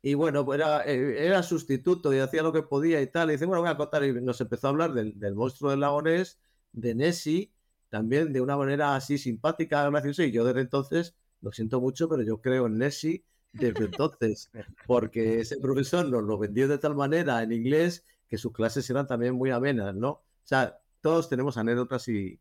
[0.00, 3.30] y bueno, pues era, eh, era sustituto y hacía lo que podía y tal.
[3.30, 4.04] Y dice, bueno, voy a contar.
[4.04, 7.52] Y nos empezó a hablar del, monstruo del lago de Nessie,
[7.90, 10.24] también de una manera así simpática, graciosa.
[10.24, 14.50] Y yo desde entonces, lo siento mucho, pero yo creo en Nessie desde entonces,
[14.86, 19.06] porque ese profesor nos lo vendió de tal manera en inglés que sus clases eran
[19.06, 20.10] también muy amenas, ¿no?
[20.10, 22.40] O sea, todos tenemos anécdotas y,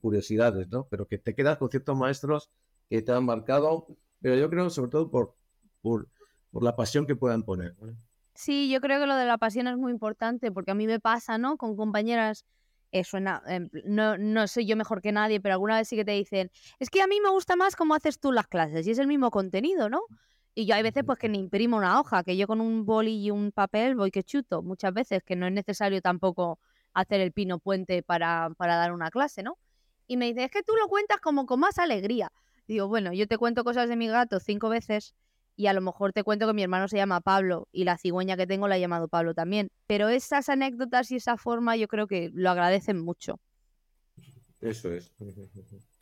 [0.00, 0.86] curiosidades, ¿no?
[0.88, 2.50] Pero que te quedas con ciertos maestros
[2.88, 3.86] que te han marcado,
[4.22, 5.34] pero yo creo sobre todo por,
[5.82, 6.08] por,
[6.62, 7.74] la pasión que puedan poner.
[8.34, 11.00] Sí, yo creo que lo de la pasión es muy importante porque a mí me
[11.00, 11.58] pasa, ¿no?
[11.58, 12.46] Con compañeras,
[12.98, 13.42] eh, suena,
[13.84, 16.90] no, no soy yo mejor que nadie, pero alguna vez sí que te dicen, es
[16.90, 19.30] que a mí me gusta más cómo haces tú las clases y es el mismo
[19.30, 20.02] contenido, ¿no?
[20.54, 23.22] Y yo hay veces pues que ni imprimo una hoja, que yo con un boli
[23.22, 26.58] y un papel voy que chuto, muchas veces, que no es necesario tampoco
[26.94, 29.58] hacer el pino puente para, para dar una clase, ¿no?
[30.06, 32.32] Y me dice, es que tú lo cuentas como con más alegría.
[32.66, 35.14] digo, bueno, yo te cuento cosas de mi gato cinco veces
[35.56, 38.36] y a lo mejor te cuento que mi hermano se llama Pablo y la cigüeña
[38.36, 39.70] que tengo la he llamado Pablo también.
[39.86, 43.40] Pero esas anécdotas y esa forma yo creo que lo agradecen mucho.
[44.60, 45.10] Eso es.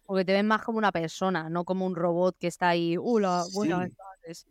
[0.06, 3.44] Porque te ven más como una persona, no como un robot que está ahí, hola,
[3.52, 4.46] buenas tardes.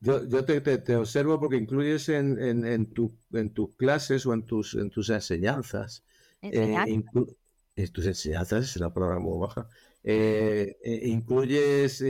[0.00, 4.32] Yo, yo te, te, observo porque incluyes en, en, en, tu, en tus clases o
[4.32, 6.04] en tus, en tus enseñanzas.
[6.40, 7.02] Eh,
[7.76, 9.68] en tus enseñanzas, es una palabra muy baja.
[10.04, 12.04] Eh, eh, incluyes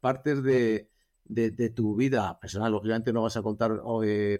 [0.00, 0.89] partes de,
[1.30, 2.72] de, tu vida personal.
[2.72, 3.80] Lógicamente no vas a contar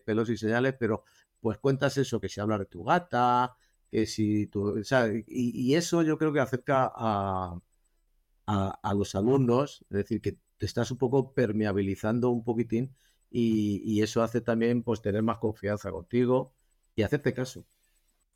[0.04, 1.04] pelos y señales, pero
[1.40, 3.56] pues cuentas eso, que si hablas de tu gata,
[3.90, 7.58] que si tú, o sea, y, y, eso yo creo que acerca a,
[8.46, 12.94] a, a, los alumnos, es decir, que te estás un poco permeabilizando un poquitín
[13.30, 16.52] y, eso hace también pues tener más confianza contigo
[16.96, 17.64] y hacerte caso.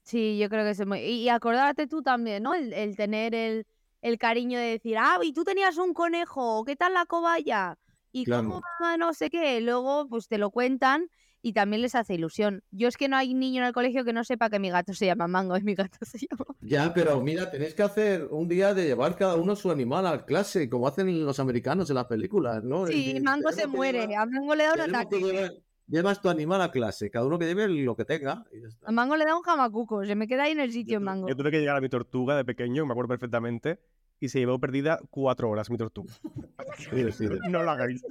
[0.02, 1.00] Sí, yo creo que es muy...
[1.00, 2.54] Y acordarte tú también, ¿no?
[2.54, 3.66] El, tener el,
[4.02, 7.78] el, cariño de decir, ah, y tú tenías un conejo, ¿qué tal la cobaya?
[8.14, 8.62] Y cómo
[8.96, 11.08] no sé qué, luego pues te lo cuentan
[11.42, 12.62] y también les hace ilusión.
[12.70, 14.94] Yo es que no hay niño en el colegio que no sepa que mi gato
[14.94, 16.44] se llama Mango y mi gato se llama.
[16.60, 20.24] Ya, pero mira, tenéis que hacer un día de llevar cada uno su animal a
[20.24, 22.86] clase, como hacen los americanos en las películas, ¿no?
[22.86, 25.62] Sí, Mango se muere, a Mango le da un ataque.
[25.86, 28.44] Llevas tu animal a clase, cada uno que lleve lo que tenga.
[28.84, 31.28] A Mango le da un jamacuco, se me queda ahí en el sitio, yo, Mango.
[31.28, 33.80] Yo tuve que llegar a mi tortuga de pequeño, me acuerdo perfectamente,
[34.24, 36.12] y se llevó perdida cuatro horas mi tortuga.
[37.50, 38.02] no lo hagáis.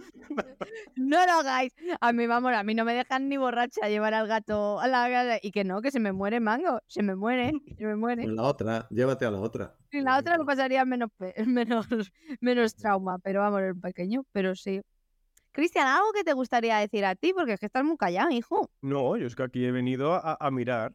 [0.95, 1.73] no lo hagáis.
[1.99, 5.39] A mí, vamos, a mí no me dejan ni borracha llevar al gato a la
[5.41, 8.27] y que no, que se me muere mango, se me muere, se me muere.
[8.27, 9.75] la otra, llévate a la otra.
[9.91, 11.09] Y la otra lo pasaría menos,
[11.47, 11.87] menos,
[12.39, 14.81] menos trauma, pero vamos, el pequeño, pero sí.
[15.51, 17.31] Cristian, ¿algo que te gustaría decir a ti?
[17.33, 18.69] Porque es que estás muy callado, hijo.
[18.81, 20.93] No, yo es que aquí he venido a, mirar.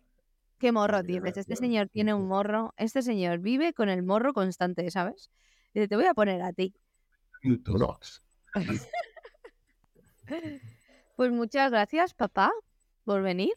[0.58, 1.36] ¿Qué morro tienes?
[1.36, 2.74] Este señor tiene un morro.
[2.76, 5.30] Este señor vive con el morro constante, ¿sabes?
[5.72, 6.74] Y te voy a poner a ti.
[11.16, 12.50] pues muchas gracias, papá,
[13.04, 13.52] por venir.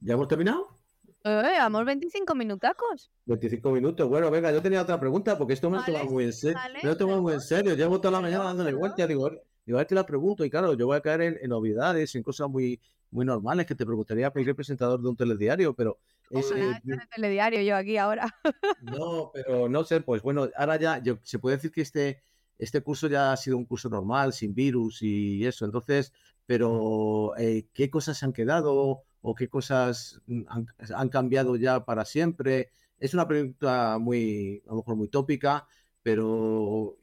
[0.00, 0.78] ¿Ya hemos terminado?
[1.24, 3.10] Eh, vamos 25 minutacos.
[3.26, 4.08] 25 minutos.
[4.08, 6.58] Bueno, venga, yo tenía otra pregunta porque esto me lo he muy en serio.
[6.82, 7.74] Me lo tomo muy en serio.
[7.74, 9.06] Llevo toda la mañana dándole vuelta.
[9.06, 9.30] Digo,
[9.66, 12.22] Digo, a ver, te la pregunto, y claro, yo voy a caer en, novedades, en
[12.22, 12.78] cosas muy,
[13.10, 15.98] muy normales que te preguntaría a cualquier presentador de un telediario, pero...
[16.30, 16.80] Eh,
[17.14, 18.34] telediario yo aquí ahora.
[18.82, 22.22] no, pero no sé, pues bueno, ahora ya yo, se puede decir que este,
[22.58, 26.12] este curso ya ha sido un curso normal, sin virus y eso, entonces,
[26.46, 32.70] pero eh, ¿qué cosas han quedado o qué cosas han, han, cambiado ya para siempre?
[32.98, 35.66] Es una pregunta muy, a lo mejor muy tópica,
[36.02, 36.96] pero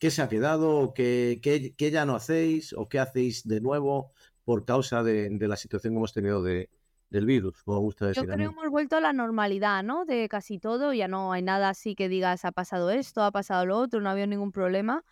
[0.00, 4.12] qué se ha quedado, qué, qué, ya no hacéis o qué hacéis de nuevo
[4.44, 6.70] por causa de, la situación que hemos tenido de,
[7.10, 8.22] del virus, como gusta decir.
[8.22, 10.04] Yo creo que hemos vuelto a la normalidad, ¿no?
[10.04, 13.66] De casi todo, ya no hay nada así que digas ha pasado esto, ha pasado
[13.66, 15.04] lo otro, no ha habido ningún problema.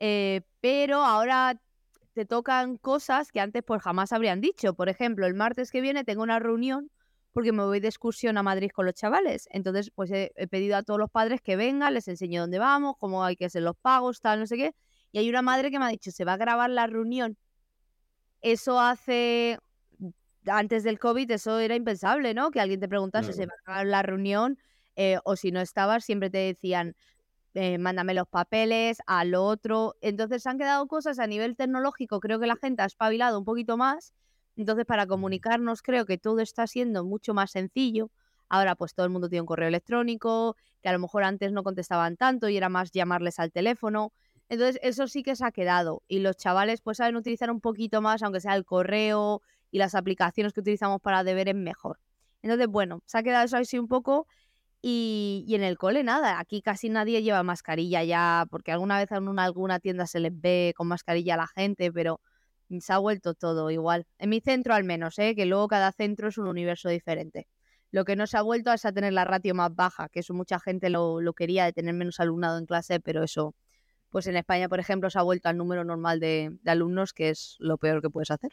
[0.00, 1.60] Eh, pero ahora
[2.12, 4.74] te tocan cosas que antes pues jamás habrían dicho.
[4.74, 6.90] Por ejemplo, el martes que viene tengo una reunión
[7.36, 9.46] porque me voy de excursión a Madrid con los chavales.
[9.52, 13.22] Entonces, pues he, pedido a todos los padres que vengan, les enseño dónde vamos, cómo
[13.22, 14.74] hay que hacer los pagos, tal, no sé qué.
[15.12, 17.36] Y hay una madre que me ha dicho, se va a grabar la reunión.
[18.40, 19.58] Eso hace,
[20.46, 22.50] antes del COVID, eso era impensable, ¿no?
[22.50, 24.58] Que alguien te preguntase, si se va a la reunión,
[24.96, 26.94] eh, o si no estabas, siempre te decían,
[27.54, 29.96] eh, mándame los papeles, al otro.
[30.00, 33.76] Entonces han quedado cosas a nivel tecnológico, creo que la gente ha espabilado un poquito
[33.76, 34.12] más
[34.56, 38.10] entonces, para comunicarnos, creo que todo está siendo mucho más sencillo.
[38.48, 41.62] Ahora, pues todo el mundo tiene un correo electrónico, que a lo mejor antes no
[41.62, 44.12] contestaban tanto y era más llamarles al teléfono.
[44.48, 46.02] Entonces, eso sí que se ha quedado.
[46.08, 49.94] Y los chavales, pues saben utilizar un poquito más, aunque sea el correo y las
[49.94, 51.98] aplicaciones que utilizamos para deberes mejor.
[52.42, 54.26] Entonces, bueno, se ha quedado eso así un poco.
[54.82, 59.10] Y, y, en el cole nada, aquí casi nadie lleva mascarilla ya, porque alguna vez
[59.10, 62.20] en una, alguna tienda se les ve con mascarilla a la gente, pero
[62.80, 64.06] se ha vuelto todo igual.
[64.18, 65.34] En mi centro al menos, ¿eh?
[65.34, 67.48] que luego cada centro es un universo diferente.
[67.90, 70.34] Lo que no se ha vuelto es a tener la ratio más baja, que eso
[70.34, 73.54] mucha gente lo, quería, de tener menos alumnado en clase, pero eso,
[74.10, 77.56] pues en España, por ejemplo, se ha vuelto al número normal de, alumnos, que es
[77.58, 78.52] lo peor que puedes hacer.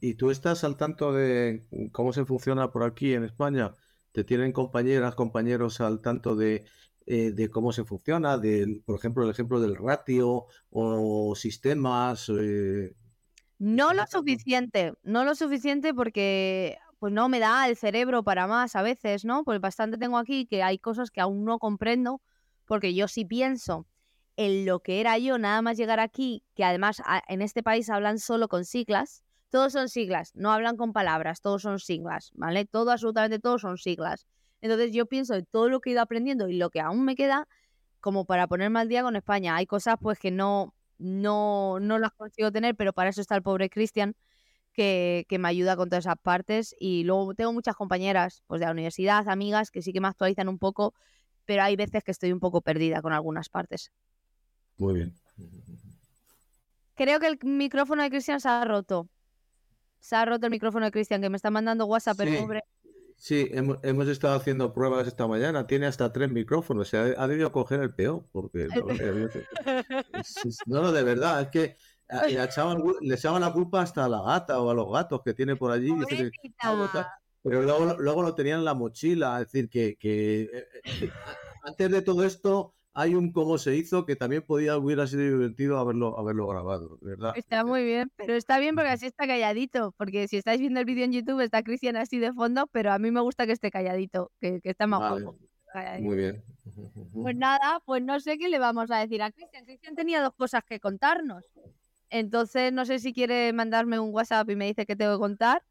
[0.00, 3.74] ¿Y tú estás al tanto de cómo se funciona por aquí en España?
[4.12, 6.64] ¿Te tienen compañeras, compañeros al tanto de
[7.06, 12.30] eh, de cómo se funciona, del, por ejemplo, el ejemplo del ratio o sistemas.
[12.30, 12.94] Eh,
[13.58, 18.74] no lo suficiente, no lo suficiente porque pues no me da el cerebro para más
[18.74, 19.44] a veces, ¿no?
[19.44, 22.22] Pues bastante tengo aquí que hay cosas que aún no comprendo,
[22.64, 23.86] porque yo sí pienso
[24.36, 28.18] en lo que era yo nada más llegar aquí, que además en este país hablan
[28.18, 29.22] solo con siglas,
[29.54, 32.64] todos son siglas, no hablan con palabras, todos son siglas, ¿vale?
[32.64, 34.26] Todo, absolutamente todos son siglas.
[34.60, 37.14] Entonces yo pienso en todo lo que he ido aprendiendo y lo que aún me
[37.14, 37.46] queda
[38.00, 39.54] como para ponerme al día con España.
[39.54, 43.44] Hay cosas pues que no, no, no las consigo tener, pero para eso está el
[43.44, 44.16] pobre Cristian,
[44.72, 46.74] que, que, me ayuda con todas esas partes.
[46.80, 50.48] Y luego tengo muchas compañeras pues, de la universidad, amigas, que sí que me actualizan
[50.48, 50.94] un poco,
[51.44, 53.92] pero hay veces que estoy un poco perdida con algunas partes.
[54.78, 55.14] Muy bien.
[56.96, 59.08] Creo que el micrófono de Cristian se ha roto.
[60.04, 62.62] Se ha roto el micrófono de Cristian, que me está mandando WhatsApp, pero pobre.
[63.16, 65.66] Sí, hemos, hemos, estado haciendo pruebas esta mañana.
[65.66, 66.88] Tiene hasta tres micrófonos.
[66.88, 68.26] Se ha, debido coger el peor.
[68.30, 68.68] Porque
[70.66, 71.76] no, no, de verdad, es que
[72.28, 75.32] le echaban, le echaban la culpa hasta a la gata o a los gatos que
[75.32, 75.90] tiene por allí.
[77.42, 79.40] pero luego, luego lo tenían en la mochila.
[79.40, 81.10] Es decir, que, que eh, eh,
[81.62, 85.78] antes de todo esto hay un cómo se hizo que también podía hubiera sido divertido
[85.78, 87.32] haberlo, haberlo grabado, ¿verdad?
[87.36, 90.86] Está muy bien, pero está bien porque así está calladito, porque si estáis viendo el
[90.86, 93.72] vídeo en YouTube está Cristian así de fondo, pero a mí me gusta que esté
[93.72, 95.26] calladito, que, está más vale.
[96.00, 96.44] Muy bien.
[97.12, 99.64] Pues nada, pues no sé qué le vamos a decir a Cristian.
[99.64, 101.44] Cristian tenía dos cosas que contarnos.
[102.10, 105.64] Entonces no sé si quiere mandarme un WhatsApp y me dice que tengo que contar,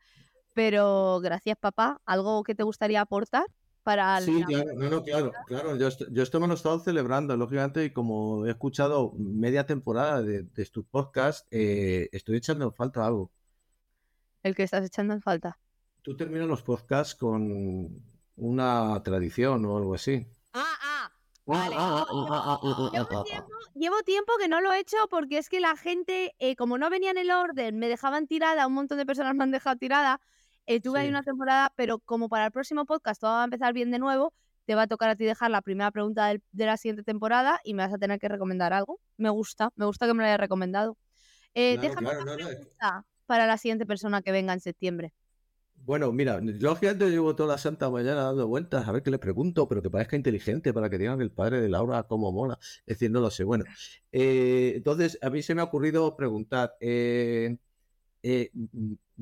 [0.53, 3.45] pero gracias papá, ¿algo que te gustaría aportar?
[3.83, 4.19] Para...
[4.21, 5.75] Sí, claro, no, no, claro, claro.
[5.75, 10.21] Yo, yo esto me lo he estado celebrando, lógicamente, y como he escuchado media temporada
[10.21, 13.31] de, de tus podcasts, eh, estoy echando en falta algo.
[14.41, 15.59] ¿El que estás echando en falta?
[16.01, 18.01] Tú terminas los podcasts con
[18.35, 20.27] una tradición o algo así.
[20.53, 21.11] Ah, ah,
[23.75, 26.89] llevo, tiempo, que no lo he hecho porque es que la gente, eh, como no
[26.89, 30.21] venía en el orden, me dejaban tirada, un montón de personas me han dejado tirada.
[30.65, 33.73] Eh, tuve ahí una temporada, pero como para el próximo podcast todo va a empezar
[33.73, 34.33] bien de nuevo,
[34.65, 37.73] te va a tocar a ti dejar la primera pregunta de la siguiente temporada y
[37.73, 38.99] me vas a tener que recomendar algo.
[39.17, 40.97] Me gusta, me gusta que me lo hayas recomendado.
[41.53, 45.13] Eh, déjame una pregunta para la siguiente persona que venga en septiembre.
[45.85, 49.67] Bueno, mira, lógicamente llevo toda la santa mañana dando vueltas a ver qué le pregunto,
[49.67, 52.57] pero que parezca inteligente para que digan el padre de Laura cómo mola.
[52.61, 53.43] Es decir, no lo sé.
[53.43, 53.65] Bueno,
[54.13, 57.57] eh, entonces a mí se me ha ocurrido preguntar eh,
[58.23, 58.51] eh,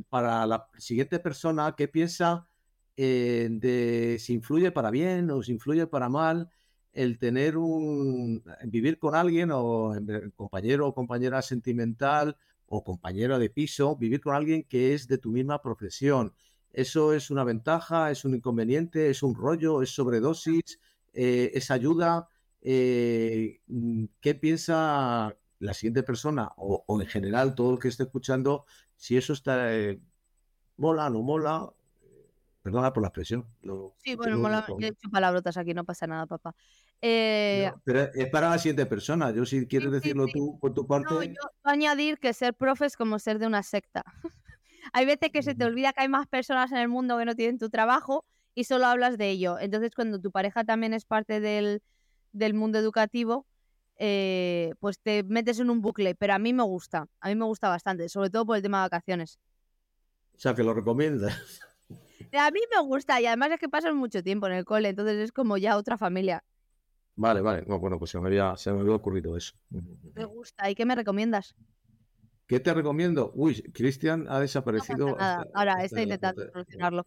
[0.10, 2.48] para la siguiente persona qué piensa
[2.96, 6.52] de si influye para bien o si influye para mal
[6.94, 9.94] el tener un vivir con alguien o
[10.36, 12.38] compañero o compañera sentimental
[12.68, 16.34] o compañero de piso, vivir con alguien que es de tu misma profesión
[16.74, 18.12] ¿Eso es una ventaja?
[18.12, 19.10] ¿Es un inconveniente?
[19.10, 19.82] ¿Es un rollo?
[19.82, 20.80] ¿Es sobredosis?
[21.14, 22.30] Eh, ¿Es ayuda?
[22.62, 23.60] Eh,
[24.22, 28.66] ¿Qué piensa la siguiente persona o, en general todo el que esté escuchando
[29.02, 30.00] si eso está eh,
[30.78, 31.74] mola, no mola?
[32.62, 33.48] Perdona por la expresión.
[33.98, 36.54] sí, bueno, mola, he hecho palabrotas aquí, no pasa nada, papá.
[37.00, 39.32] pero es para la siguiente persona.
[39.32, 41.12] Yo si quieres decirlo tú por tu parte.
[41.12, 41.34] No, yo
[41.64, 44.04] añadir que ser profe es como ser de una secta.
[44.94, 47.36] Hay veces que se te olvida que hay más personas en el mundo que no
[47.36, 49.58] tienen tu trabajo y solo hablas de ello.
[49.60, 51.82] Entonces, cuando tu pareja también es parte del,
[52.54, 53.48] mundo educativo,
[54.04, 56.16] eh, pues te metes en un bucle.
[56.16, 58.80] Pero a mí me gusta, a mí me gusta bastante, sobre todo por el tema
[58.80, 59.40] de vacaciones.
[60.36, 61.38] O sea, que lo recomiendas.
[62.34, 65.18] A mí me gusta y además es que pasas mucho tiempo en el cole, entonces
[65.18, 66.44] es como ya otra familia.
[67.16, 67.64] Vale, vale.
[67.64, 69.54] bueno, pues se me, había, se me había ocurrido eso.
[69.70, 70.70] Me gusta.
[70.70, 71.56] ¿Y qué me recomiendas?
[72.48, 73.32] ¿Qué te recomiendo?
[73.36, 75.18] Uy, Cristian ha desaparecido.
[75.54, 77.06] Ahora estoy intentando solucionarlo.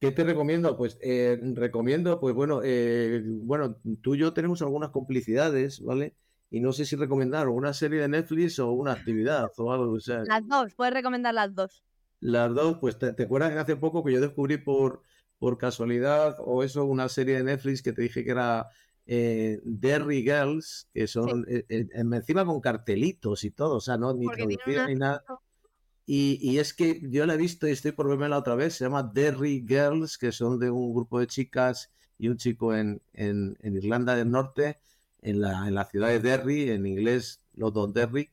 [0.00, 0.76] ¿Qué te recomiendo?
[0.76, 6.14] Pues eh, recomiendo, pues bueno, eh, bueno, tú y yo tenemos algunas complicidades, ¿vale?
[6.50, 9.92] Y no sé si recomendar una serie de Netflix o una actividad o algo.
[9.92, 11.82] O sea, las dos, puedes recomendar las dos.
[12.20, 15.02] Las dos, pues te, acuerdas que hace poco que yo descubrí por,
[15.38, 18.68] por casualidad o eso una serie de Netflix que te dije que era
[19.06, 24.14] eh, Derry Girls, que son eh, eh, encima con cartelitos y todo, o sea, no
[24.14, 25.24] ni traducida ni nada.
[26.10, 29.02] Y, es que yo la he visto y estoy por verla otra vez, se llama
[29.02, 34.16] Derry Girls, que son de un grupo de chicas y un chico en, en, Irlanda
[34.16, 34.78] del Norte,
[35.20, 38.30] en la, en la, ciudad de Derry, en inglés London Derry,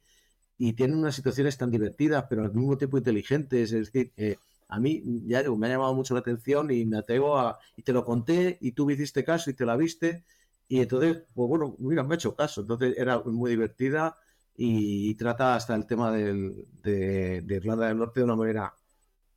[0.58, 3.74] y tienen unas situaciones tan divertidas, pero al mismo tiempo inteligentes.
[3.74, 4.38] Es decir,
[4.70, 7.60] a mí ya me ha llamado mucho la atención y me atrevo a.
[7.76, 10.24] Y te lo conté y tú me hiciste caso y te la viste.
[10.70, 12.62] Y entonces, pues bueno, mira, me he hecho caso.
[12.62, 14.18] Entonces era muy divertida
[14.58, 18.74] y, trata hasta el tema del, de, Irlanda del Norte de una manera,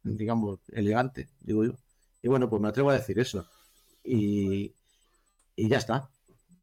[0.02, 1.72] digamos, elegante, digo yo.
[2.22, 3.46] Y bueno, pues me atrevo a decir eso.
[4.04, 4.74] Y,
[5.56, 6.08] y ya está.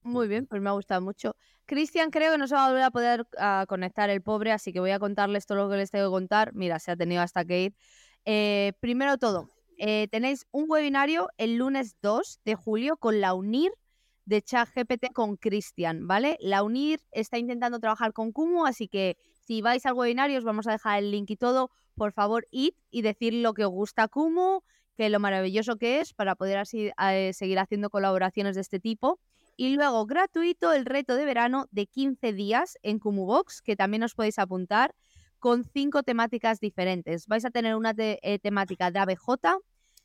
[0.03, 1.35] Muy bien, pues me ha gustado mucho.
[1.65, 3.27] Cristian creo que no se va a volver a poder
[3.67, 6.53] conectar el pobre, así que voy a contarles todo lo que les tengo que contar.
[6.53, 7.75] Mira, se ha tenido hasta que ir.
[8.25, 13.71] Eh, primero todo, eh, tenéis un webinario el lunes 2 de julio con la UNIR
[14.25, 16.37] de ChatGPT con Cristian, ¿vale?
[16.41, 20.67] La UNIR está intentando trabajar con Kumu, así que si vais al webinario os vamos
[20.67, 21.69] a dejar el link y todo.
[21.95, 24.61] Por favor, id y decir lo que os gusta Kumu,
[24.97, 29.19] que lo maravilloso que es para poder así eh, seguir haciendo colaboraciones de este tipo.
[29.57, 34.13] Y luego, gratuito, el reto de verano de 15 días en Box, que también os
[34.13, 34.93] podéis apuntar
[35.39, 37.27] con cinco temáticas diferentes.
[37.27, 39.61] Vais a tener una eh, temática de ABJ,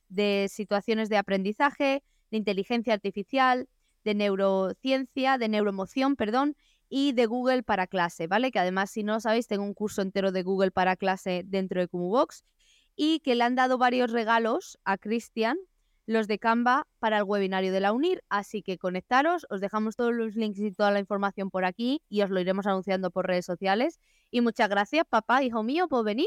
[0.09, 3.69] de situaciones de aprendizaje, de inteligencia artificial,
[4.05, 6.57] de neurociencia, de neuroemoción, perdón,
[6.89, 8.51] y de Google para clase, ¿vale?
[8.51, 11.81] Que además, si no lo sabéis, tengo un curso entero de Google para clase dentro
[11.81, 12.45] de Box
[12.97, 15.57] y que le han dado varios regalos a Cristian,
[16.05, 18.23] los de Canva, para el webinario de la UNIR.
[18.29, 22.23] Así que conectaros, os dejamos todos los links y toda la información por aquí y
[22.23, 24.01] os lo iremos anunciando por redes sociales.
[24.31, 26.27] Y muchas gracias, papá, hijo mío, por venir.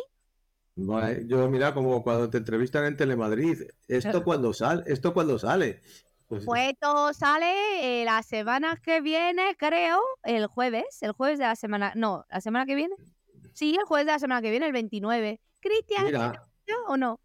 [1.27, 5.81] yo mira como cuando te entrevistan en Telemadrid, esto cuando sale, esto cuando sale.
[6.27, 6.45] Pues,
[6.79, 11.93] todo sale eh, la semana que viene, creo, el jueves, el jueves de la semana,
[11.95, 12.95] no, la semana que viene.
[13.53, 15.39] Sí, el jueves de la semana que viene, el 29.
[15.59, 16.35] Cristian,
[16.87, 17.19] o no?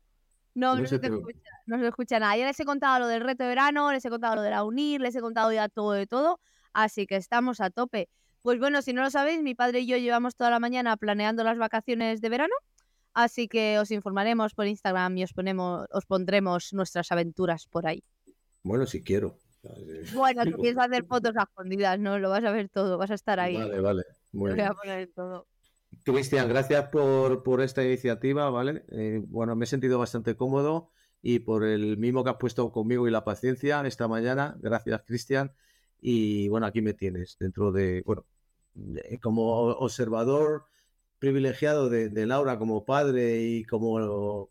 [0.54, 2.36] No, no, se, escucha, no se escucha nada.
[2.36, 4.64] Ya les he contado lo del reto de verano, les he contado lo de la
[4.64, 6.40] UNIR, les he contado ya todo de todo,
[6.72, 8.08] así que estamos a tope.
[8.42, 11.44] Pues bueno, si no lo sabéis, mi padre y yo llevamos toda la mañana planeando
[11.44, 12.54] las vacaciones de verano,
[13.14, 18.02] así que os informaremos por Instagram y os, ponemos, os pondremos nuestras aventuras por ahí.
[18.62, 19.38] Bueno, si quiero.
[20.14, 22.18] Bueno, tú quieres hacer fotos a escondidas, ¿no?
[22.18, 23.56] Lo vas a ver todo, vas a estar ahí.
[23.56, 24.02] Vale, vale.
[24.32, 25.46] Muy voy a poner todo.
[26.04, 28.84] Cristian, gracias por, por, esta iniciativa, ¿vale?
[28.90, 30.90] Eh, bueno, me he sentido bastante cómodo
[31.22, 34.56] y por el mismo que has puesto conmigo y la paciencia esta mañana.
[34.60, 35.52] Gracias, Cristian.
[36.00, 38.24] Y bueno, aquí me tienes dentro de, bueno,
[39.20, 40.66] como observador
[41.18, 44.48] privilegiado de, de, Laura como padre y como,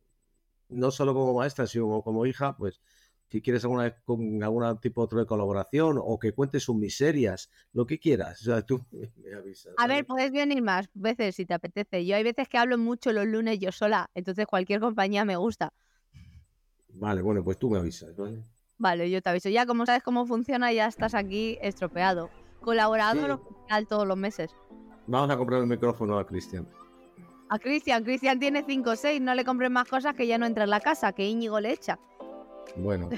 [0.69, 2.81] no solo como maestra, sino como hija, pues
[3.29, 7.85] si quieres alguna con algún tipo otro de colaboración o que cuentes sus miserias, lo
[7.85, 8.41] que quieras.
[8.41, 9.73] O sea, tú me avisas.
[9.77, 12.05] A ver, puedes venir más veces si te apetece.
[12.05, 15.73] Yo hay veces que hablo mucho los lunes yo sola, entonces cualquier compañía me gusta.
[16.89, 18.43] Vale, bueno, pues tú me avisas, ¿vale?
[18.79, 19.49] Vale, yo te aviso.
[19.49, 22.29] Ya como sabes cómo funciona, ya estás aquí estropeado.
[22.61, 24.51] Colaborador oficial todos los meses.
[25.07, 26.67] Vamos a comprar el micrófono a Cristian.
[27.49, 30.45] A Cristian, Cristian tiene 5 o 6, no le compres más cosas que ya no
[30.45, 31.97] entra en la casa, que Íñigo le echa.
[32.75, 33.09] Bueno.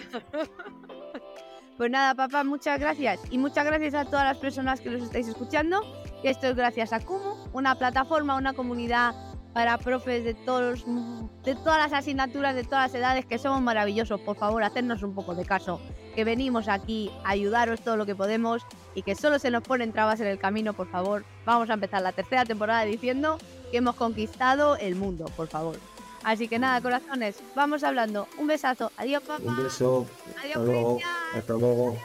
[1.78, 3.20] pues nada, papá, muchas gracias.
[3.30, 5.82] Y muchas gracias a todas las personas que los estáis escuchando.
[6.24, 9.16] Esto es gracias a Kumu, una plataforma, una comunidad
[9.54, 10.86] para profes de todos
[11.43, 14.20] de todas las asignaturas, de todas las edades, que somos maravillosos.
[14.22, 15.80] Por favor, hacernos un poco de caso.
[16.16, 19.91] Que venimos aquí a ayudaros todo lo que podemos y que solo se nos ponen
[19.91, 21.24] trabas en el camino, por favor.
[21.45, 23.38] Vamos a empezar la tercera temporada diciendo
[23.72, 25.78] que hemos conquistado el mundo, por favor.
[26.24, 26.84] Así que nada, mm.
[26.84, 28.28] corazones, vamos hablando.
[28.38, 28.91] Un besazo.
[28.97, 29.43] Adiós, papá.
[29.43, 30.05] Un beso.
[30.38, 30.99] Adiós, hasta luego.
[31.34, 31.97] Hasta luego.